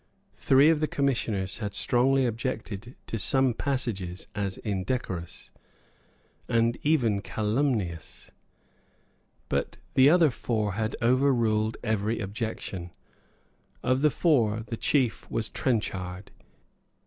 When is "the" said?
0.79-0.87, 9.93-10.09, 14.01-14.09, 14.65-14.75